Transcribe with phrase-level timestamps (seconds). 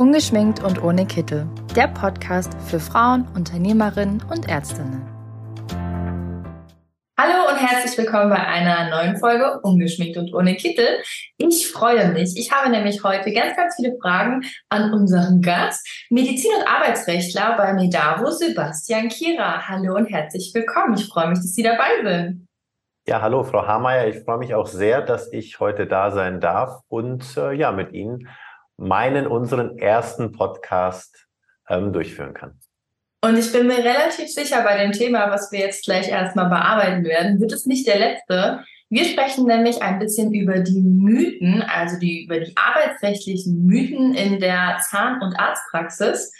[0.00, 1.46] Ungeschminkt und ohne Kittel.
[1.76, 5.06] Der Podcast für Frauen, Unternehmerinnen und Ärztinnen.
[7.20, 10.86] Hallo und herzlich willkommen bei einer neuen Folge Ungeschminkt und ohne Kittel.
[11.36, 12.34] Ich freue mich.
[12.38, 14.40] Ich habe nämlich heute ganz, ganz viele Fragen
[14.70, 19.68] an unseren Gast, Medizin- und Arbeitsrechtler bei Medavo, Sebastian Kira.
[19.68, 20.94] Hallo und herzlich willkommen.
[20.94, 22.46] Ich freue mich, dass Sie dabei sind.
[23.06, 24.08] Ja, hallo, Frau Hameyer.
[24.08, 27.92] Ich freue mich auch sehr, dass ich heute da sein darf und äh, ja, mit
[27.92, 28.26] Ihnen
[28.80, 31.26] meinen, unseren ersten Podcast
[31.68, 32.58] ähm, durchführen kann.
[33.22, 37.04] Und ich bin mir relativ sicher bei dem Thema, was wir jetzt gleich erstmal bearbeiten
[37.04, 38.64] werden, wird es nicht der letzte.
[38.88, 44.40] Wir sprechen nämlich ein bisschen über die Mythen, also die, über die arbeitsrechtlichen Mythen in
[44.40, 46.32] der Zahn- und Arztpraxis.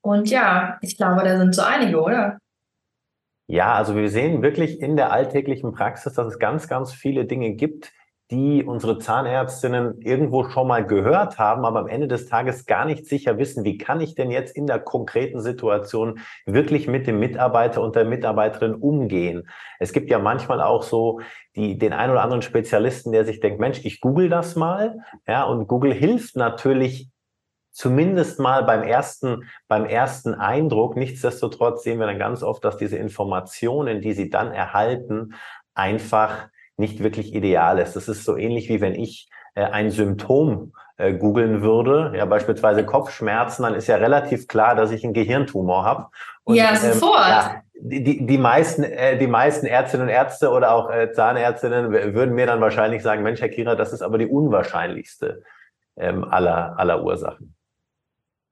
[0.00, 2.38] Und ja, ich glaube, da sind so einige, oder?
[3.48, 7.52] Ja, also wir sehen wirklich in der alltäglichen Praxis, dass es ganz, ganz viele Dinge
[7.52, 7.92] gibt,
[8.30, 13.06] die unsere Zahnärztinnen irgendwo schon mal gehört haben, aber am Ende des Tages gar nicht
[13.06, 17.82] sicher wissen, wie kann ich denn jetzt in der konkreten Situation wirklich mit dem Mitarbeiter
[17.82, 19.48] und der Mitarbeiterin umgehen.
[19.78, 21.20] Es gibt ja manchmal auch so
[21.54, 24.98] die, den ein oder anderen Spezialisten, der sich denkt, Mensch, ich google das mal.
[25.28, 27.08] Ja, und Google hilft natürlich
[27.70, 30.96] zumindest mal beim ersten, beim ersten Eindruck.
[30.96, 35.34] Nichtsdestotrotz sehen wir dann ganz oft, dass diese Informationen, die sie dann erhalten,
[35.74, 37.96] einfach nicht wirklich ideal ist.
[37.96, 42.84] Das ist so ähnlich wie wenn ich äh, ein Symptom äh, googeln würde, ja beispielsweise
[42.84, 46.06] Kopfschmerzen, dann ist ja relativ klar, dass ich einen Gehirntumor habe.
[46.48, 47.16] ja, ähm, sofort.
[47.16, 51.92] Ähm, ja, die, die, meisten, äh, die meisten Ärztinnen und Ärzte oder auch äh, Zahnärztinnen
[52.14, 55.42] würden mir dann wahrscheinlich sagen, Mensch, Herr Kira, das ist aber die unwahrscheinlichste
[55.98, 57.54] ähm, aller, aller Ursachen.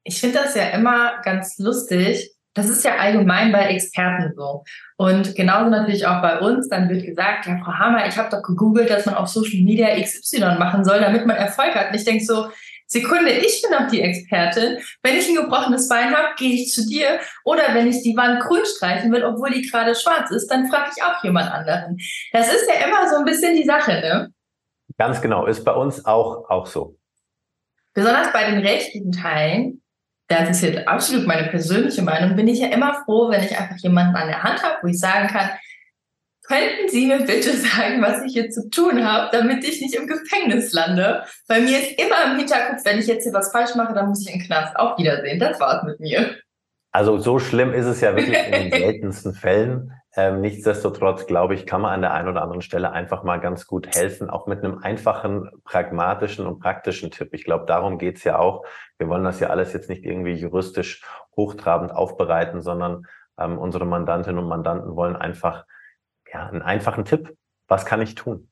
[0.03, 4.65] Ich finde das ja immer ganz lustig, das ist ja allgemein bei Experten so.
[4.97, 6.69] Und genauso natürlich auch bei uns.
[6.69, 9.89] Dann wird gesagt, ja, Frau Hammer, ich habe doch gegoogelt, dass man auf Social Media
[10.01, 11.89] XY machen soll, damit man Erfolg hat.
[11.89, 12.49] Und ich denke so,
[12.87, 14.79] Sekunde, ich bin doch die Expertin.
[15.03, 17.19] Wenn ich ein gebrochenes Bein habe, gehe ich zu dir.
[17.45, 20.91] Oder wenn ich die Wand grün streichen will, obwohl die gerade schwarz ist, dann frage
[20.97, 21.99] ich auch jemand anderen.
[22.33, 24.33] Das ist ja immer so ein bisschen die Sache, ne?
[24.97, 26.97] Ganz genau, ist bei uns auch, auch so.
[27.95, 29.83] Besonders bei den rechtlichen Teilen
[30.41, 33.77] das ist jetzt absolut meine persönliche Meinung, bin ich ja immer froh, wenn ich einfach
[33.79, 35.51] jemanden an der Hand habe, wo ich sagen kann,
[36.45, 40.07] könnten Sie mir bitte sagen, was ich hier zu tun habe, damit ich nicht im
[40.07, 41.25] Gefängnis lande?
[41.49, 44.27] Bei mir ist immer im Hinterkopf, wenn ich jetzt hier was falsch mache, dann muss
[44.27, 44.77] ich in Knast.
[44.77, 45.41] Auf Wiedersehen.
[45.41, 46.37] Das war's mit mir.
[46.93, 49.93] Also so schlimm ist es ja wirklich in den seltensten Fällen.
[50.17, 53.67] Ähm, nichtsdestotrotz, glaube ich, kann man an der einen oder anderen Stelle einfach mal ganz
[53.67, 57.31] gut helfen, auch mit einem einfachen, pragmatischen und praktischen Tipp.
[57.33, 58.65] Ich glaube, darum geht's ja auch.
[58.97, 61.03] Wir wollen das ja alles jetzt nicht irgendwie juristisch
[61.37, 63.07] hochtrabend aufbereiten, sondern
[63.39, 65.65] ähm, unsere Mandantinnen und Mandanten wollen einfach
[66.33, 67.37] ja, einen einfachen Tipp.
[67.67, 68.49] Was kann ich tun?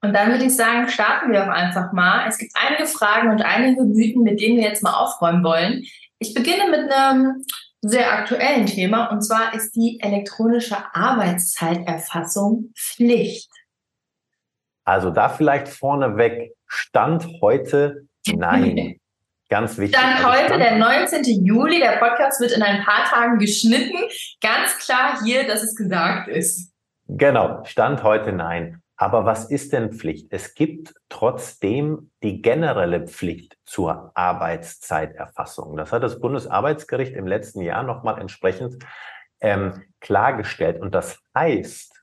[0.00, 2.26] Und dann würde ich sagen, starten wir doch einfach mal.
[2.26, 5.84] Es gibt einige Fragen und einige Mythen, mit denen wir jetzt mal aufräumen wollen.
[6.20, 7.44] Ich beginne mit einem
[7.80, 13.50] sehr aktuellen Thema und zwar ist die elektronische Arbeitszeiterfassung Pflicht.
[14.84, 18.98] Also da vielleicht vorneweg Stand heute nein.
[19.50, 19.98] Ganz wichtig.
[19.98, 21.44] Stand also heute, der 19.
[21.44, 23.96] Juli, der Podcast wird in ein paar Tagen geschnitten.
[24.42, 26.70] Ganz klar hier, dass es gesagt ist.
[27.06, 28.82] Genau, Stand heute nein.
[29.00, 30.26] Aber was ist denn Pflicht?
[30.30, 35.76] Es gibt trotzdem die generelle Pflicht zur Arbeitszeiterfassung.
[35.76, 38.84] Das hat das Bundesarbeitsgericht im letzten Jahr nochmal entsprechend
[39.40, 40.80] ähm, klargestellt.
[40.80, 41.94] Und das heißt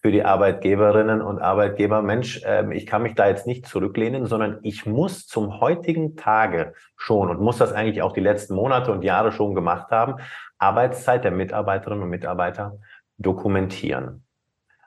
[0.00, 4.60] für die Arbeitgeberinnen und Arbeitgeber, Mensch, äh, ich kann mich da jetzt nicht zurücklehnen, sondern
[4.62, 9.02] ich muss zum heutigen Tage schon und muss das eigentlich auch die letzten Monate und
[9.02, 10.20] Jahre schon gemacht haben,
[10.58, 12.78] Arbeitszeit der Mitarbeiterinnen und Mitarbeiter
[13.18, 14.24] dokumentieren.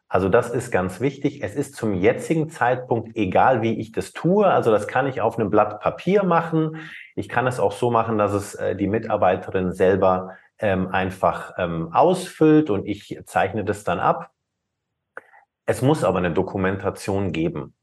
[0.09, 1.43] Also das ist ganz wichtig.
[1.43, 4.47] Es ist zum jetzigen Zeitpunkt egal, wie ich das tue.
[4.47, 6.89] Also das kann ich auf einem Blatt Papier machen.
[7.15, 11.93] Ich kann es auch so machen, dass es äh, die Mitarbeiterin selber ähm, einfach ähm,
[11.93, 14.31] ausfüllt und ich zeichne das dann ab.
[15.65, 17.76] Es muss aber eine Dokumentation geben.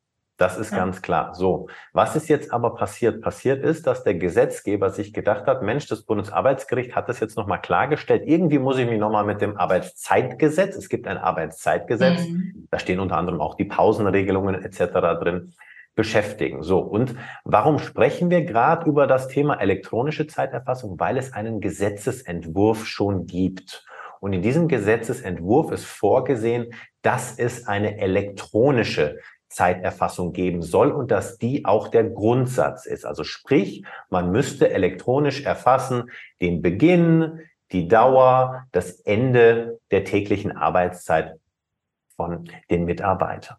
[0.44, 0.77] Das ist ja.
[0.77, 1.34] ganz klar.
[1.34, 3.22] So, was ist jetzt aber passiert?
[3.22, 7.62] Passiert ist, dass der Gesetzgeber sich gedacht hat, Mensch, das Bundesarbeitsgericht hat das jetzt nochmal
[7.62, 8.25] klargestellt.
[8.26, 12.69] Irgendwie muss ich mich nochmal mit dem Arbeitszeitgesetz, es gibt ein Arbeitszeitgesetz, mhm.
[12.70, 14.93] da stehen unter anderem auch die Pausenregelungen etc.
[15.19, 15.55] drin,
[15.94, 16.62] beschäftigen.
[16.62, 21.00] So, und warum sprechen wir gerade über das Thema elektronische Zeiterfassung?
[21.00, 23.87] Weil es einen Gesetzesentwurf schon gibt.
[24.20, 29.20] Und in diesem Gesetzesentwurf ist vorgesehen, dass es eine elektronische
[29.55, 33.06] Zeiterfassung geben soll und dass die auch der Grundsatz ist.
[33.06, 36.11] Also sprich, man müsste elektronisch erfassen
[36.41, 37.41] den Beginn,
[37.73, 41.39] die Dauer, das Ende der täglichen Arbeitszeit
[42.17, 43.56] von den Mitarbeitern.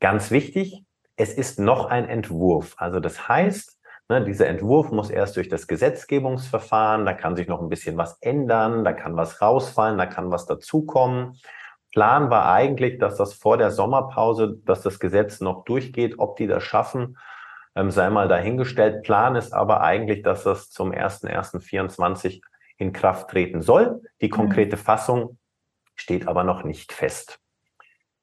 [0.00, 0.82] Ganz wichtig,
[1.16, 2.74] es ist noch ein Entwurf.
[2.78, 3.76] Also das heißt,
[4.08, 8.18] Ne, dieser Entwurf muss erst durch das Gesetzgebungsverfahren, da kann sich noch ein bisschen was
[8.20, 11.36] ändern, da kann was rausfallen, da kann was dazukommen.
[11.96, 16.46] Plan war eigentlich, dass das vor der Sommerpause, dass das Gesetz noch durchgeht, ob die
[16.46, 17.16] das schaffen,
[17.74, 19.02] ähm, sei mal dahingestellt.
[19.02, 22.42] Plan ist aber eigentlich, dass das zum 1.1.24
[22.76, 24.02] in Kraft treten soll.
[24.20, 24.32] Die mhm.
[24.32, 25.38] konkrete Fassung
[25.94, 27.40] steht aber noch nicht fest.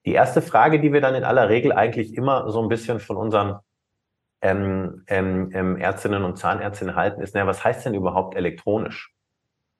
[0.05, 3.17] Die erste Frage, die wir dann in aller Regel eigentlich immer so ein bisschen von
[3.17, 3.57] unseren
[4.43, 9.15] ähm, ähm, ähm Ärztinnen und Zahnärztinnen halten, ist, naja, was heißt denn überhaupt elektronisch?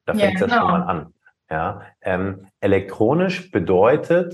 [0.05, 0.55] Da fängt es genau.
[0.55, 1.13] ja schon mal an.
[1.49, 4.33] Ja, ähm, elektronisch bedeutet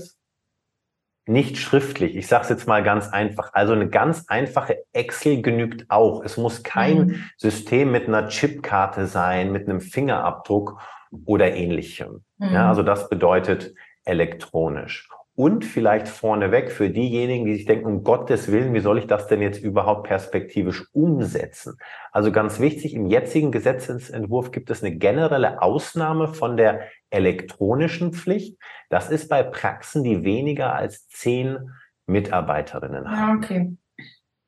[1.26, 2.16] nicht schriftlich.
[2.16, 3.52] Ich sage es jetzt mal ganz einfach.
[3.52, 6.24] Also eine ganz einfache Excel genügt auch.
[6.24, 7.24] Es muss kein mhm.
[7.36, 10.80] System mit einer Chipkarte sein, mit einem Fingerabdruck
[11.24, 12.24] oder ähnlichem.
[12.38, 12.52] Mhm.
[12.52, 13.74] Ja, also das bedeutet
[14.04, 15.08] elektronisch.
[15.36, 19.26] Und vielleicht vorneweg für diejenigen, die sich denken, um Gottes Willen, wie soll ich das
[19.26, 21.78] denn jetzt überhaupt perspektivisch umsetzen?
[22.12, 28.56] Also ganz wichtig, im jetzigen Gesetzentwurf gibt es eine generelle Ausnahme von der elektronischen Pflicht.
[28.88, 31.70] Das ist bei Praxen, die weniger als zehn
[32.06, 33.16] Mitarbeiterinnen haben.
[33.18, 33.76] Ja, okay.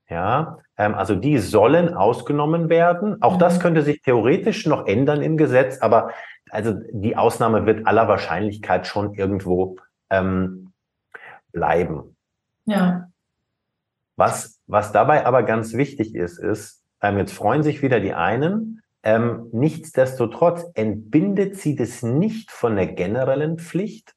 [0.09, 3.23] Ja, ähm, also die sollen ausgenommen werden.
[3.23, 3.39] Auch mhm.
[3.39, 6.11] das könnte sich theoretisch noch ändern im Gesetz, aber
[6.51, 9.79] also die Ausnahme wird aller Wahrscheinlichkeit schon irgendwo
[10.11, 10.73] ähm,
[11.53, 12.17] bleiben.
[12.67, 13.09] Ja.
[14.17, 18.82] Was, was dabei aber ganz wichtig ist, ist, ähm, jetzt freuen sich wieder die einen,
[19.03, 24.15] ähm, nichtsdestotrotz entbindet sie das nicht von der generellen Pflicht.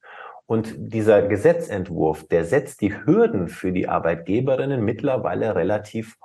[0.48, 6.18] Und dieser Gesetzentwurf, der setzt die Hürden für die Arbeitgeberinnen mittlerweile relativ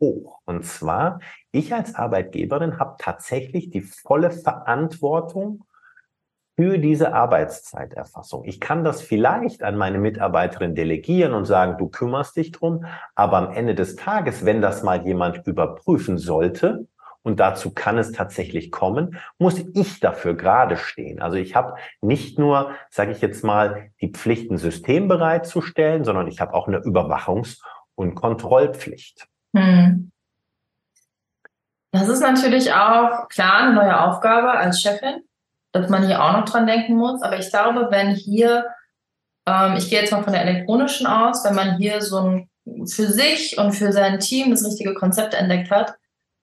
[0.00, 0.38] hoch.
[0.46, 1.20] Und zwar,
[1.52, 5.64] ich als Arbeitgeberin habe tatsächlich die volle Verantwortung
[6.56, 8.44] für diese Arbeitszeiterfassung.
[8.44, 12.84] Ich kann das vielleicht an meine Mitarbeiterin delegieren und sagen, du kümmerst dich drum,
[13.14, 16.88] aber am Ende des Tages, wenn das mal jemand überprüfen sollte,
[17.22, 21.20] und dazu kann es tatsächlich kommen, muss ich dafür gerade stehen.
[21.20, 26.28] Also ich habe nicht nur, sage ich jetzt mal, die Pflicht, ein System bereitzustellen, sondern
[26.28, 27.60] ich habe auch eine Überwachungs-
[27.94, 29.26] und Kontrollpflicht.
[29.54, 30.10] Hm.
[31.90, 35.22] Das ist natürlich auch klar eine neue Aufgabe als Chefin
[35.72, 37.22] dass man hier auch noch dran denken muss.
[37.22, 38.66] Aber ich glaube, wenn hier,
[39.46, 42.50] ähm, ich gehe jetzt mal von der elektronischen aus, wenn man hier so ein
[42.86, 45.94] für sich und für sein Team das richtige Konzept entdeckt hat,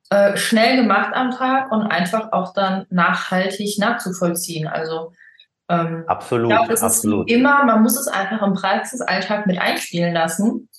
[0.09, 4.67] äh, schnell gemacht am Tag und einfach auch dann nachhaltig nachzuvollziehen.
[4.67, 5.13] Also
[5.67, 7.29] ähm, absolut, das absolut.
[7.29, 10.69] ist immer, man muss es einfach im Praxisalltag mit einspielen lassen.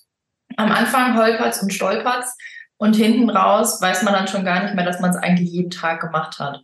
[0.57, 2.37] Am Anfang holpert's und stolpert's
[2.77, 5.71] und hinten raus weiß man dann schon gar nicht mehr, dass man es eigentlich jeden
[5.71, 6.63] Tag gemacht hat.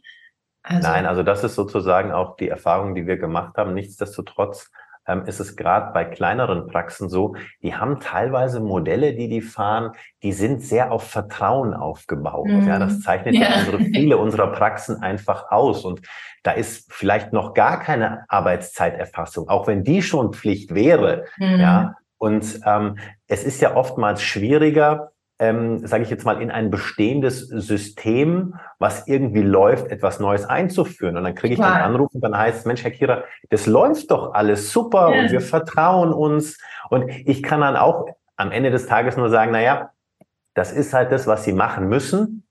[0.63, 3.75] Also Nein, also das ist sozusagen auch die Erfahrung, die wir gemacht haben.
[3.75, 4.71] Nichtsdestotrotz
[5.07, 9.93] ähm, ist es gerade bei kleineren Praxen so, die haben teilweise Modelle, die die fahren,
[10.23, 12.47] die sind sehr auf Vertrauen aufgebaut.
[12.47, 12.69] Mhm.
[12.69, 13.49] Ja, das zeichnet ja.
[13.59, 15.85] unsere, viele unserer Praxen einfach aus.
[15.85, 16.03] Und
[16.43, 21.25] da ist vielleicht noch gar keine Arbeitszeiterfassung, auch wenn die schon Pflicht wäre.
[21.39, 21.61] Mhm.
[21.61, 26.71] Ja, und ähm, es ist ja oftmals schwieriger, ähm, sage ich jetzt mal, in ein
[26.71, 31.17] bestehendes System, was irgendwie läuft, etwas Neues einzuführen.
[31.17, 31.75] Und dann kriege ich Klar.
[31.75, 35.23] einen Anruf und dann heißt es, Mensch, Herr Kira, das läuft doch alles super ja.
[35.23, 36.59] und wir vertrauen uns.
[36.91, 38.07] Und ich kann dann auch
[38.37, 39.91] am Ende des Tages nur sagen, na ja,
[40.55, 42.47] das ist halt das, was Sie machen müssen.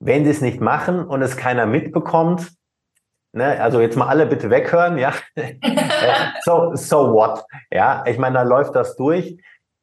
[0.00, 2.52] Wenn Sie es nicht machen und es keiner mitbekommt,
[3.32, 5.12] Ne, also jetzt mal alle bitte weghören, ja.
[6.44, 7.44] so, so what?
[7.70, 9.36] Ja, ich meine, da läuft das durch.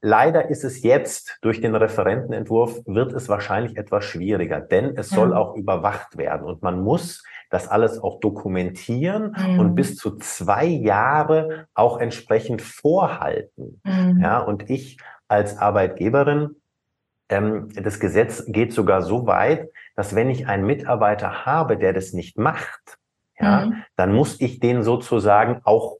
[0.07, 5.29] Leider ist es jetzt durch den Referentenentwurf, wird es wahrscheinlich etwas schwieriger, denn es soll
[5.29, 5.33] mhm.
[5.33, 9.59] auch überwacht werden und man muss das alles auch dokumentieren mhm.
[9.59, 13.81] und bis zu zwei Jahre auch entsprechend vorhalten.
[13.83, 14.19] Mhm.
[14.21, 16.51] Ja, und ich als Arbeitgeberin,
[17.29, 22.13] ähm, das Gesetz geht sogar so weit, dass wenn ich einen Mitarbeiter habe, der das
[22.13, 22.99] nicht macht,
[23.39, 23.83] ja, mhm.
[23.95, 25.97] dann muss ich den sozusagen auch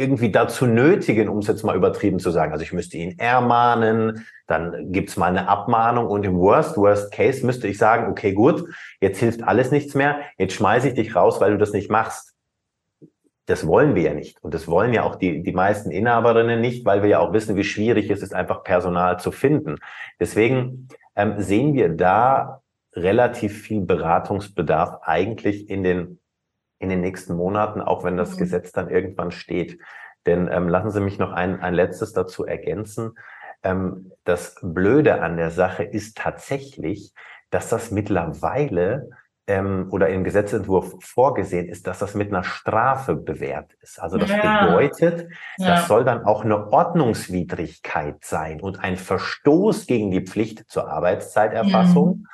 [0.00, 2.52] irgendwie dazu nötigen, um es jetzt mal übertrieben zu sagen.
[2.52, 7.44] Also ich müsste ihn ermahnen, dann gibt's mal eine Abmahnung und im Worst, Worst Case
[7.44, 8.64] müsste ich sagen, okay, gut,
[9.00, 12.34] jetzt hilft alles nichts mehr, jetzt schmeiße ich dich raus, weil du das nicht machst.
[13.44, 14.42] Das wollen wir ja nicht.
[14.42, 17.56] Und das wollen ja auch die, die meisten Inhaberinnen nicht, weil wir ja auch wissen,
[17.56, 19.76] wie schwierig es ist, einfach Personal zu finden.
[20.18, 22.62] Deswegen ähm, sehen wir da
[22.94, 26.19] relativ viel Beratungsbedarf eigentlich in den
[26.80, 28.38] in den nächsten Monaten, auch wenn das mhm.
[28.38, 29.78] Gesetz dann irgendwann steht.
[30.26, 33.12] Denn ähm, lassen Sie mich noch ein, ein letztes dazu ergänzen.
[33.62, 37.14] Ähm, das Blöde an der Sache ist tatsächlich,
[37.50, 39.10] dass das mittlerweile
[39.46, 44.00] ähm, oder im Gesetzentwurf vorgesehen ist, dass das mit einer Strafe bewährt ist.
[44.00, 44.66] Also das ja.
[44.66, 45.66] bedeutet, ja.
[45.66, 52.18] das soll dann auch eine Ordnungswidrigkeit sein und ein Verstoß gegen die Pflicht zur Arbeitszeiterfassung.
[52.18, 52.26] Mhm.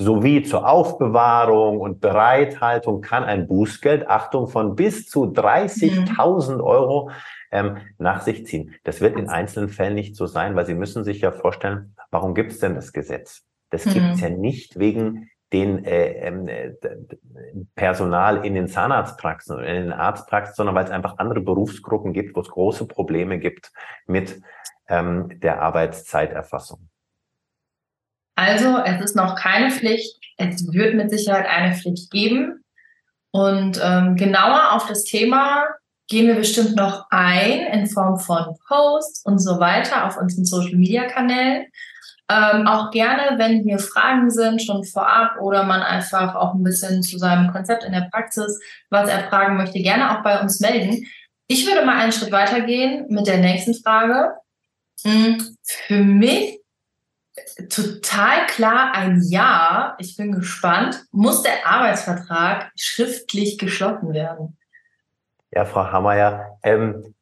[0.00, 6.60] Sowie zur Aufbewahrung und Bereithaltung kann ein Bußgeld, Achtung, von bis zu 30.000 mhm.
[6.60, 7.10] Euro
[7.50, 8.74] ähm, nach sich ziehen.
[8.84, 12.34] Das wird in einzelnen Fällen nicht so sein, weil Sie müssen sich ja vorstellen, warum
[12.34, 13.42] gibt es denn das Gesetz?
[13.70, 13.90] Das mhm.
[13.90, 16.74] gibt es ja nicht wegen den äh, ähm, äh,
[17.74, 22.36] Personal in den Zahnarztpraxen oder in den Arztpraxen, sondern weil es einfach andere Berufsgruppen gibt,
[22.36, 23.72] wo es große Probleme gibt
[24.06, 24.40] mit
[24.88, 26.88] ähm, der Arbeitszeiterfassung.
[28.38, 30.16] Also es ist noch keine Pflicht.
[30.36, 32.62] Es wird mit Sicherheit eine Pflicht geben.
[33.32, 35.66] Und ähm, genauer auf das Thema
[36.06, 41.66] gehen wir bestimmt noch ein in Form von Posts und so weiter auf unseren Social-Media-Kanälen.
[42.30, 47.02] Ähm, auch gerne, wenn hier Fragen sind, schon vorab oder man einfach auch ein bisschen
[47.02, 51.04] zu seinem Konzept in der Praxis was erfragen möchte, gerne auch bei uns melden.
[51.48, 54.34] Ich würde mal einen Schritt weitergehen mit der nächsten Frage.
[55.02, 56.60] Hm, für mich
[57.68, 59.96] total klar ein Ja.
[59.98, 61.04] Ich bin gespannt.
[61.10, 64.56] Muss der Arbeitsvertrag schriftlich geschlossen werden?
[65.50, 67.14] Ja, Frau Hammeyer, ähm,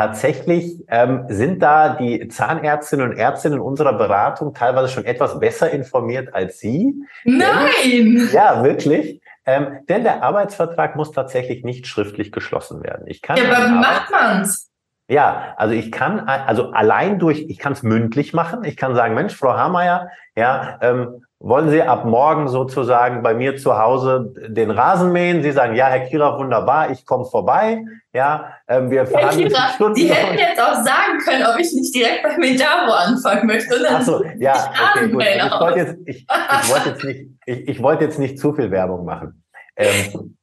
[0.00, 5.70] Tatsächlich ähm, sind da die Zahnärztinnen und Ärzte in unserer Beratung teilweise schon etwas besser
[5.72, 6.94] informiert als Sie.
[7.24, 7.50] Nein!
[7.84, 9.20] Denn, ja, wirklich.
[9.44, 13.06] Ähm, denn der Arbeitsvertrag muss tatsächlich nicht schriftlich geschlossen werden.
[13.08, 14.69] Ich kann ja, aber macht man's?
[15.10, 18.62] Ja, also ich kann, also allein durch, ich kann es mündlich machen.
[18.62, 23.56] Ich kann sagen, Mensch, Frau Hameyer, ja, ähm, wollen Sie ab morgen sozusagen bei mir
[23.56, 25.42] zu Hause den Rasen mähen?
[25.42, 27.82] Sie sagen, ja, Herr Kira, wunderbar, ich komme vorbei.
[28.12, 32.22] Ja, ähm, wir Herr Kira, Sie hätten jetzt auch sagen können, ob ich nicht direkt
[32.22, 33.74] bei Medavo anfangen möchte.
[33.90, 35.24] Ach so, ja, okay, gut.
[35.24, 38.70] Ich wollte jetzt, ich, ich wollte jetzt nicht, ich, ich wollte jetzt nicht zu viel
[38.70, 39.42] Werbung machen.
[39.74, 40.36] Ähm,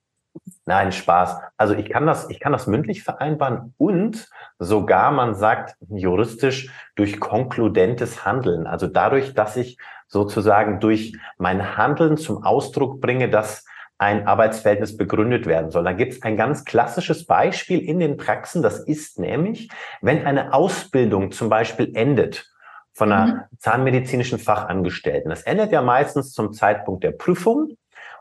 [0.68, 1.40] Nein, Spaß.
[1.56, 7.22] Also ich kann das, ich kann das mündlich vereinbaren und sogar, man sagt juristisch, durch
[7.22, 8.68] konkludentes Handeln.
[8.68, 9.78] Also dadurch, dass ich
[10.10, 13.66] sozusagen durch mein Handeln zum Ausdruck bringe, dass
[13.98, 15.86] ein Arbeitsverhältnis begründet werden soll.
[15.86, 18.62] Da gibt es ein ganz klassisches Beispiel in den Praxen.
[18.62, 19.70] Das ist nämlich,
[20.02, 22.52] wenn eine Ausbildung zum Beispiel endet
[22.92, 23.42] von einer mhm.
[23.58, 25.30] zahnmedizinischen Fachangestellten.
[25.30, 27.78] Das endet ja meistens zum Zeitpunkt der Prüfung.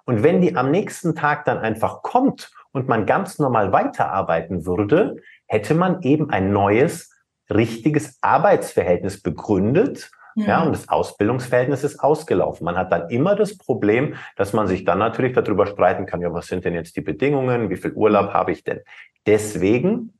[0.06, 5.16] Und wenn die am nächsten Tag dann einfach kommt und man ganz normal weiterarbeiten würde,
[5.46, 7.12] hätte man eben ein neues,
[7.50, 10.62] richtiges Arbeitsverhältnis begründet ja.
[10.62, 12.64] und das Ausbildungsverhältnis ist ausgelaufen.
[12.64, 16.32] Man hat dann immer das Problem, dass man sich dann natürlich darüber streiten kann, ja,
[16.32, 18.80] was sind denn jetzt die Bedingungen, wie viel Urlaub habe ich denn?
[19.26, 20.18] Deswegen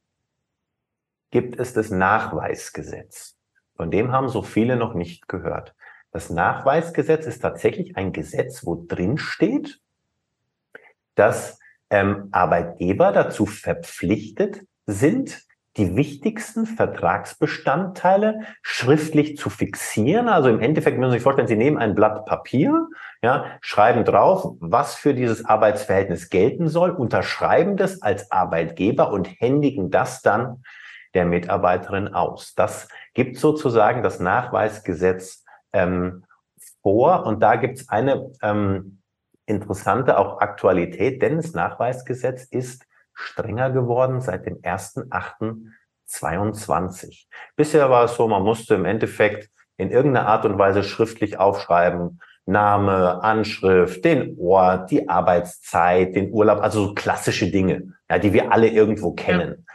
[1.31, 3.37] gibt es das Nachweisgesetz.
[3.77, 5.76] Von dem haben so viele noch nicht gehört.
[6.17, 9.81] Das Nachweisgesetz ist tatsächlich ein Gesetz, wo drin steht,
[11.15, 11.59] dass
[11.91, 15.43] ähm, Arbeitgeber dazu verpflichtet sind,
[15.77, 20.31] die wichtigsten Vertragsbestandteile schriftlich zu fixieren.
[20.31, 22.89] Also im Endeffekt müssen Sie sich vorstellen, Sie nehmen ein Blatt Papier,
[23.21, 29.91] ja, schreiben drauf, was für dieses Arbeitsverhältnis gelten soll, unterschreiben das als Arbeitgeber und händigen
[29.91, 30.63] das dann
[31.13, 32.55] der Mitarbeiterin aus.
[32.55, 35.43] Das gibt sozusagen das Nachweisgesetz
[35.77, 36.25] ähm,
[36.83, 39.01] vor und da gibt es eine ähm,
[39.47, 47.27] interessante auch Aktualität, denn das Nachweisgesetz ist strenger geworden seit dem 1.8.22.
[47.57, 52.21] Bisher war es so, man musste im Endeffekt in irgendeiner Art und Weise schriftlich aufschreiben,
[52.47, 58.53] Name, Anschrift, den Ort, die Arbeitszeit, den Urlaub, also so klassische Dinge, ja, die wir
[58.53, 59.65] alle irgendwo kennen.
[59.67, 59.75] Ja.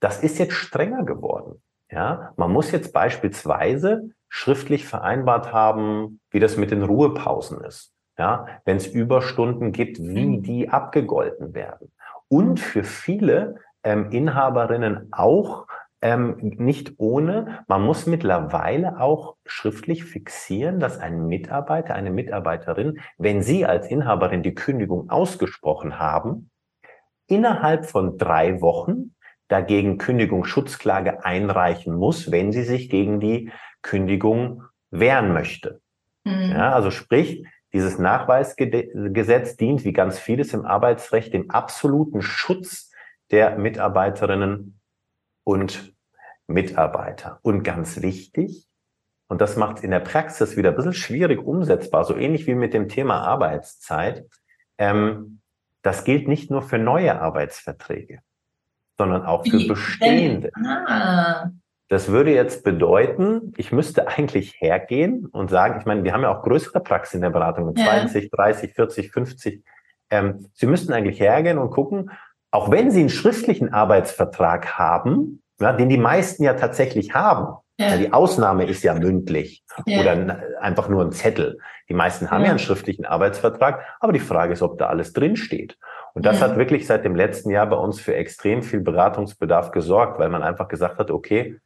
[0.00, 1.62] Das ist jetzt strenger geworden.
[1.90, 7.92] Ja, man muss jetzt beispielsweise schriftlich vereinbart haben, wie das mit den Ruhepausen ist.
[8.18, 10.42] Ja, wenn es Überstunden gibt, wie mhm.
[10.42, 11.92] die abgegolten werden
[12.28, 15.66] und für viele ähm, Inhaberinnen auch
[16.00, 17.64] ähm, nicht ohne.
[17.68, 24.42] Man muss mittlerweile auch schriftlich fixieren, dass ein Mitarbeiter, eine Mitarbeiterin, wenn Sie als Inhaberin
[24.42, 26.50] die Kündigung ausgesprochen haben,
[27.26, 29.14] innerhalb von drei Wochen
[29.48, 33.50] dagegen Kündigungsschutzklage einreichen muss, wenn sie sich gegen die
[33.86, 35.80] Kündigung wehren möchte.
[36.24, 36.50] Mhm.
[36.50, 42.90] Ja, also sprich, dieses Nachweisgesetz dient, wie ganz vieles im Arbeitsrecht, dem absoluten Schutz
[43.30, 44.80] der Mitarbeiterinnen
[45.44, 45.94] und
[46.48, 47.38] Mitarbeiter.
[47.42, 48.66] Und ganz wichtig,
[49.28, 52.54] und das macht es in der Praxis wieder ein bisschen schwierig umsetzbar, so ähnlich wie
[52.54, 54.26] mit dem Thema Arbeitszeit,
[54.78, 55.40] ähm,
[55.82, 58.20] das gilt nicht nur für neue Arbeitsverträge,
[58.98, 60.50] sondern auch für bestehende.
[60.64, 61.50] Ah.
[61.88, 66.36] Das würde jetzt bedeuten, ich müsste eigentlich hergehen und sagen, ich meine, wir haben ja
[66.36, 67.86] auch größere Praxen in der Beratung mit ja.
[67.86, 69.62] 20, 30, 40, 50
[70.10, 72.10] ähm, Sie müssten eigentlich hergehen und gucken,
[72.50, 77.88] auch wenn Sie einen schriftlichen Arbeitsvertrag haben, ja, den die meisten ja tatsächlich haben, ja.
[77.88, 80.00] ja die Ausnahme ist ja mündlich ja.
[80.00, 81.58] oder einfach nur ein Zettel.
[81.88, 82.50] Die meisten haben ja.
[82.50, 85.78] einen schriftlichen Arbeitsvertrag, aber die Frage ist, ob da alles drinsteht.
[86.14, 90.18] Und das hat wirklich seit dem letzten Jahr bei uns für extrem viel Beratungsbedarf gesorgt,
[90.18, 91.58] weil man einfach gesagt hat, okay,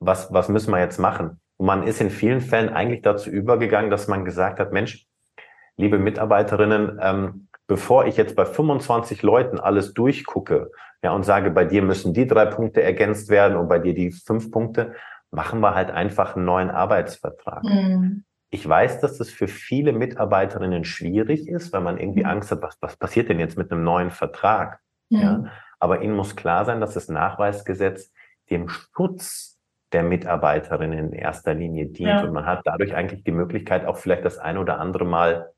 [0.00, 1.40] was, was müssen wir jetzt machen?
[1.56, 5.06] Und man ist in vielen Fällen eigentlich dazu übergegangen, dass man gesagt hat, Mensch,
[5.76, 10.70] liebe Mitarbeiterinnen, ähm, bevor ich jetzt bei 25 Leuten alles durchgucke,
[11.02, 14.10] ja, und sage, bei dir müssen die drei Punkte ergänzt werden und bei dir die
[14.10, 14.94] fünf Punkte,
[15.30, 17.62] machen wir halt einfach einen neuen Arbeitsvertrag.
[17.64, 18.24] Mhm.
[18.50, 22.30] Ich weiß, dass das für viele Mitarbeiterinnen schwierig ist, weil man irgendwie mhm.
[22.30, 24.80] Angst hat, was, was passiert denn jetzt mit einem neuen Vertrag?
[25.10, 25.20] Mhm.
[25.20, 25.44] Ja,
[25.78, 28.12] aber ihnen muss klar sein, dass das Nachweisgesetz
[28.50, 29.55] dem Schutz
[29.96, 32.10] der Mitarbeiterinnen in erster Linie dient.
[32.10, 32.22] Ja.
[32.22, 35.52] Und man hat dadurch eigentlich die Möglichkeit, auch vielleicht das ein oder andere Mal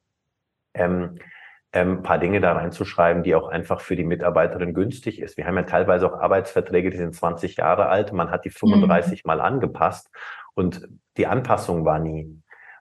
[0.75, 1.19] ähm,
[1.73, 5.39] ähm, paar Dinge da reinzuschreiben, die auch einfach für die Mitarbeiterin günstig ist.
[5.39, 8.13] Wir haben ja teilweise auch Arbeitsverträge, die sind 20 Jahre alt.
[8.13, 9.29] Man hat die 35 mhm.
[9.29, 10.09] mal angepasst
[10.55, 12.41] und die Anpassung war nie,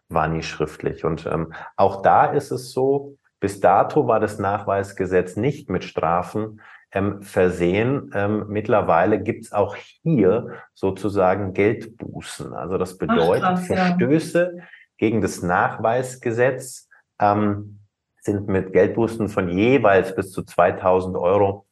[0.10, 1.06] war nie schriftlich.
[1.06, 6.62] Und ähm, auch da ist es so, bis dato war das Nachweisgesetz nicht mit Strafen
[6.91, 8.12] ähm, versehen.
[8.13, 12.53] Ähm, mittlerweile gibt's auch hier sozusagen Geldbußen.
[12.53, 14.63] Also das bedeutet Ach, krass, Verstöße ja.
[14.98, 16.89] gegen das Nachweisgesetz
[17.20, 17.79] ähm,
[18.22, 21.65] sind mit Geldbußen von jeweils bis zu 2000 Euro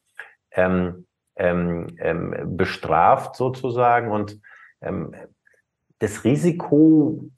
[0.52, 1.06] ähm,
[1.36, 4.10] ähm, ähm, bestraft sozusagen.
[4.10, 4.40] Und
[4.80, 5.14] ähm,
[5.98, 7.30] das Risiko,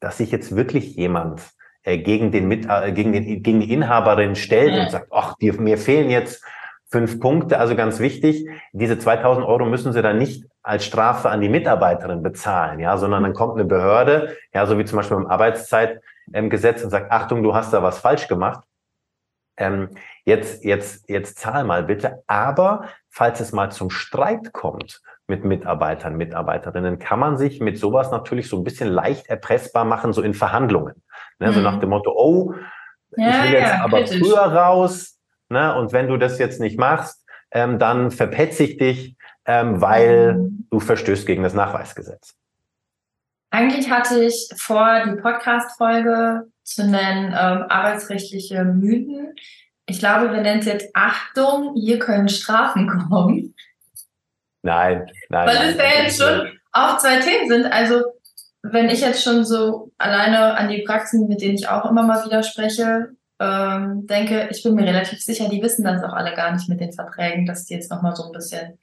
[0.00, 1.42] dass sich jetzt wirklich jemand
[1.82, 4.84] äh, gegen den mit äh, gegen den gegen die Inhaberin stellt ja.
[4.84, 6.44] und sagt, ach, die, mir fehlen jetzt
[6.92, 11.40] fünf Punkte, also ganz wichtig, diese 2000 Euro müssen Sie dann nicht als Strafe an
[11.40, 15.26] die Mitarbeiterin bezahlen, ja, sondern dann kommt eine Behörde, ja, so wie zum Beispiel im
[15.26, 18.62] Arbeitszeitgesetz und sagt, Achtung, du hast da was falsch gemacht.
[19.56, 19.88] Ähm,
[20.24, 22.22] jetzt, jetzt, jetzt zahl mal bitte.
[22.26, 28.10] Aber falls es mal zum Streit kommt mit Mitarbeitern, Mitarbeiterinnen, kann man sich mit sowas
[28.10, 31.02] natürlich so ein bisschen leicht erpressbar machen, so in Verhandlungen.
[31.38, 31.54] Ne, mhm.
[31.54, 32.54] So nach dem Motto, oh,
[33.16, 34.20] ja, ich will jetzt ja, aber kritisch.
[34.20, 35.18] früher raus,
[35.52, 35.74] Ne?
[35.76, 40.66] Und wenn du das jetzt nicht machst, ähm, dann verpetze ich dich, ähm, weil mhm.
[40.70, 42.34] du verstößt gegen das Nachweisgesetz.
[43.50, 49.34] Eigentlich hatte ich vor, die Podcast-Folge zu nennen, ähm, arbeitsrechtliche Mythen.
[49.86, 53.54] Ich glaube, wir nennen es jetzt Achtung, hier können Strafen kommen.
[54.62, 55.48] Nein, nein.
[55.48, 57.66] Weil es ja jetzt schon auch zwei Themen sind.
[57.66, 58.04] Also,
[58.62, 62.24] wenn ich jetzt schon so alleine an die Praxen, mit denen ich auch immer mal
[62.24, 66.52] wieder spreche, ähm, denke, ich bin mir relativ sicher, die wissen das auch alle gar
[66.52, 68.78] nicht mit den Verträgen, dass die jetzt nochmal so ein bisschen,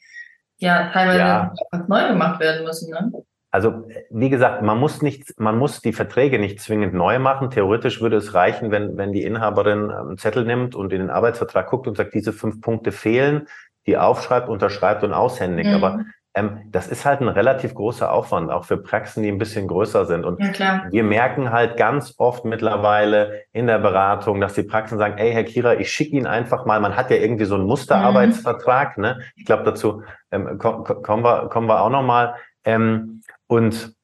[0.58, 1.54] ja, teilweise ja.
[1.88, 2.92] neu gemacht werden müssen.
[2.92, 3.12] Ne?
[3.52, 7.50] Also, wie gesagt, man muss nicht, man muss die Verträge nicht zwingend neu machen.
[7.50, 11.68] Theoretisch würde es reichen, wenn, wenn die Inhaberin einen Zettel nimmt und in den Arbeitsvertrag
[11.68, 13.48] guckt und sagt, diese fünf Punkte fehlen,
[13.88, 15.70] die aufschreibt, unterschreibt und aushändigt.
[15.70, 15.76] Mhm.
[15.76, 19.68] Aber ähm, das ist halt ein relativ großer Aufwand, auch für Praxen, die ein bisschen
[19.68, 20.26] größer sind.
[20.26, 25.18] Und ja, wir merken halt ganz oft mittlerweile in der Beratung, dass die Praxen sagen,
[25.18, 28.98] ey, Herr Kira, ich schicke Ihnen einfach mal, man hat ja irgendwie so einen Musterarbeitsvertrag,
[28.98, 29.04] mhm.
[29.04, 29.20] ne?
[29.36, 32.36] Ich glaube, dazu ähm, kommen, wir, kommen wir auch nochmal.
[32.64, 33.96] Ähm, und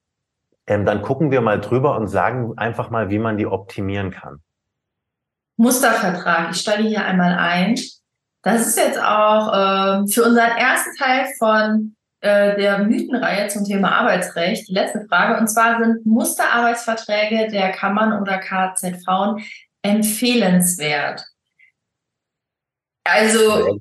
[0.67, 4.41] ähm, dann gucken wir mal drüber und sagen einfach mal, wie man die optimieren kann.
[5.57, 7.75] Mustervertrag, ich steige hier einmal ein.
[8.41, 11.94] Das ist jetzt auch ähm, für unseren ersten Teil von
[12.25, 15.39] äh, der Mythenreihe zum Thema Arbeitsrecht die letzte Frage.
[15.39, 19.41] Und zwar sind Musterarbeitsverträge der Kammern oder KZV
[19.81, 21.23] empfehlenswert?
[23.03, 23.79] Also,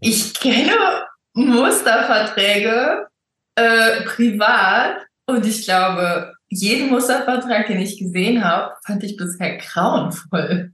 [0.00, 3.06] ich kenne Musterverträge
[3.54, 10.72] äh, privat und ich glaube, jeden Mustervertrag, den ich gesehen habe, fand ich bisher grauenvoll.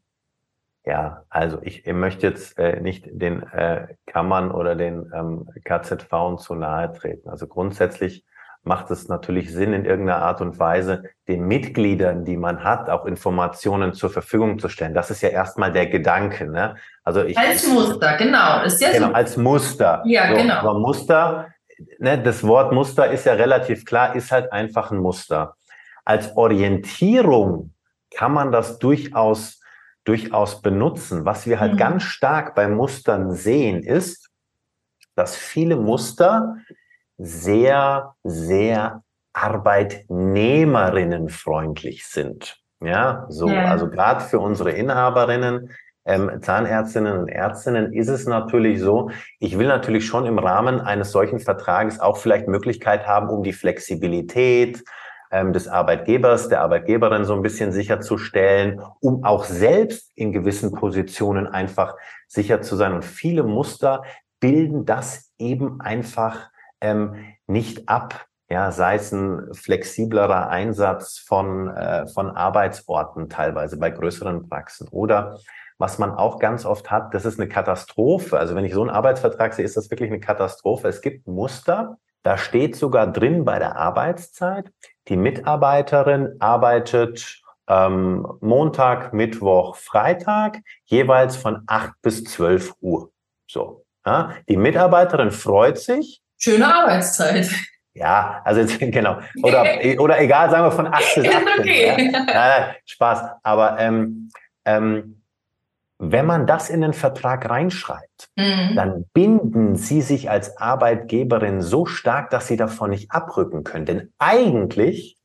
[0.87, 6.37] Ja, also ich, ich möchte jetzt äh, nicht den äh, Kammern oder den ähm, KZV
[6.39, 7.29] zu nahe treten.
[7.29, 8.25] Also grundsätzlich
[8.63, 13.05] macht es natürlich Sinn, in irgendeiner Art und Weise den Mitgliedern, die man hat, auch
[13.05, 14.95] Informationen zur Verfügung zu stellen.
[14.95, 16.49] Das ist ja erstmal der Gedanke.
[16.49, 16.77] Ne?
[17.03, 18.63] Also ich, als Muster, genau.
[18.63, 19.13] Ist ja genau, so.
[19.15, 20.03] als Muster.
[20.07, 20.55] Ja, so, genau.
[20.55, 21.49] Aber Muster,
[21.99, 25.57] ne, das Wort Muster ist ja relativ klar, ist halt einfach ein Muster.
[26.05, 27.73] Als Orientierung
[28.15, 29.61] kann man das durchaus
[30.07, 31.27] durchaus benutzen.
[31.27, 31.79] Was wir halt mhm.
[31.79, 34.31] ganz stark bei Mustern sehen, ist,
[35.15, 36.57] dass viele Muster
[37.19, 42.63] sehr, sehr arbeitnehmerinnenfreundlich sind.
[42.81, 43.71] Ja, so, ja.
[43.71, 45.71] also gerade für unsere Inhaberinnen,
[46.05, 51.11] ähm, Zahnärztinnen und Ärztinnen ist es natürlich so, ich will natürlich schon im Rahmen eines
[51.11, 54.85] solchen Vertrages auch vielleicht Möglichkeit haben, um die Flexibilität,
[55.31, 61.47] ähm, des Arbeitgebers, der Arbeitgeberin so ein bisschen sicherzustellen, um auch selbst in gewissen Positionen
[61.47, 61.95] einfach
[62.27, 62.93] sicher zu sein.
[62.93, 64.03] Und viele Muster
[64.41, 67.15] bilden das eben einfach ähm,
[67.47, 68.27] nicht ab.
[68.49, 75.39] Ja, sei es ein flexiblerer Einsatz von, äh, von Arbeitsorten teilweise bei größeren Praxen oder
[75.79, 78.39] was man auch ganz oft hat, das ist eine Katastrophe.
[78.39, 80.89] Also wenn ich so einen Arbeitsvertrag sehe, ist das wirklich eine Katastrophe.
[80.89, 84.73] Es gibt Muster, da steht sogar drin bei der Arbeitszeit,
[85.09, 93.11] die Mitarbeiterin arbeitet ähm, Montag, Mittwoch, Freitag, jeweils von 8 bis 12 Uhr.
[93.49, 93.85] So.
[94.05, 96.23] Ja, die Mitarbeiterin freut sich.
[96.39, 97.51] Schöne Arbeitszeit.
[97.93, 99.19] Ja, also jetzt, genau.
[99.43, 99.65] Oder,
[99.99, 101.49] oder egal, sagen wir von 8 bis 18.
[101.59, 102.13] okay.
[102.13, 102.27] Ja.
[102.33, 103.23] Ja, Spaß.
[103.43, 104.31] Aber ähm,
[104.65, 105.23] ähm,
[105.99, 108.75] wenn man das in den Vertrag reinschreibt, mhm.
[108.75, 113.87] dann binden Sie sich als Arbeitgeberin so stark, dass Sie davon nicht abrücken können.
[113.87, 115.17] Denn eigentlich,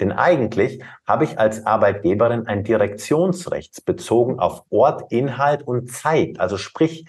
[0.00, 6.38] denn eigentlich habe ich als Arbeitgeberin ein Direktionsrecht bezogen auf Ort, Inhalt und Zeit.
[6.38, 7.06] Also sprich,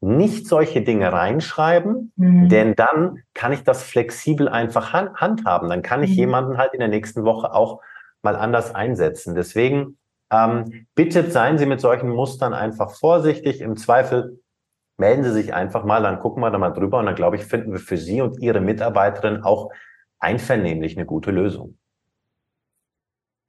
[0.00, 2.48] nicht solche Dinge reinschreiben, mhm.
[2.48, 5.68] denn dann kann ich das flexibel einfach handhaben.
[5.68, 6.16] Dann kann ich mhm.
[6.16, 7.80] jemanden halt in der nächsten Woche auch
[8.22, 9.34] mal anders einsetzen.
[9.34, 9.96] Deswegen
[10.32, 13.60] ähm, bitte seien Sie mit solchen Mustern einfach vorsichtig.
[13.60, 14.40] Im Zweifel
[14.96, 17.44] melden Sie sich einfach mal, dann gucken wir da mal drüber und dann glaube ich,
[17.44, 19.70] finden wir für Sie und Ihre Mitarbeiterin auch
[20.18, 21.78] einvernehmlich eine gute Lösung.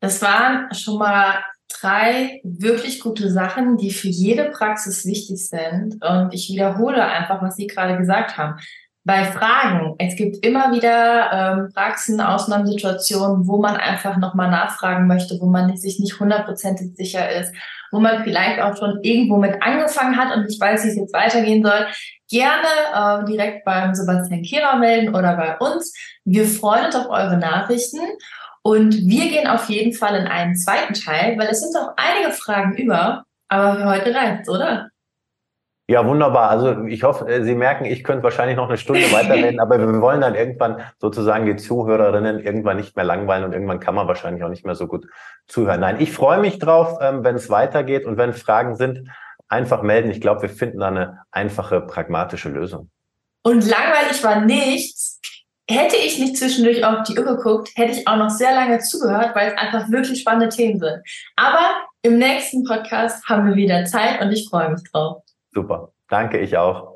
[0.01, 1.39] Das waren schon mal
[1.79, 6.03] drei wirklich gute Sachen, die für jede Praxis wichtig sind.
[6.03, 8.59] Und ich wiederhole einfach, was Sie gerade gesagt haben
[9.05, 9.95] bei Fragen.
[9.99, 15.75] Es gibt immer wieder ähm, Praxen, Ausnahmesituationen, wo man einfach nochmal nachfragen möchte, wo man
[15.75, 17.53] sich nicht hundertprozentig sicher ist,
[17.91, 21.13] wo man vielleicht auch schon irgendwo mit angefangen hat und nicht weiß, wie es jetzt
[21.13, 21.87] weitergehen soll.
[22.29, 25.93] Gerne äh, direkt beim Sebastian Kierer melden oder bei uns.
[26.23, 27.99] Wir freuen uns auf eure Nachrichten.
[28.65, 32.31] Und wir gehen auf jeden Fall in einen zweiten Teil, weil es sind doch einige
[32.31, 33.25] Fragen über.
[33.49, 34.87] Aber für heute reicht's, oder?
[35.89, 36.49] Ja, wunderbar.
[36.49, 40.01] Also ich hoffe, äh, Sie merken, ich könnte wahrscheinlich noch eine Stunde weiterreden, aber wir
[40.01, 44.43] wollen dann irgendwann sozusagen die Zuhörerinnen irgendwann nicht mehr langweilen und irgendwann kann man wahrscheinlich
[44.43, 45.05] auch nicht mehr so gut
[45.47, 45.81] zuhören.
[45.81, 49.09] Nein, ich freue mich drauf, ähm, wenn es weitergeht und wenn Fragen sind,
[49.49, 50.09] einfach melden.
[50.09, 52.89] Ich glaube, wir finden da eine einfache, pragmatische Lösung.
[53.43, 55.19] Und langweilig war nichts.
[55.69, 59.35] Hätte ich nicht zwischendurch auf die Uhr geguckt, hätte ich auch noch sehr lange zugehört,
[59.35, 61.01] weil es einfach wirklich spannende Themen sind.
[61.35, 65.23] Aber im nächsten Podcast haben wir wieder Zeit und ich freue mich drauf.
[65.53, 65.93] Super.
[66.07, 66.92] Danke, ich auch.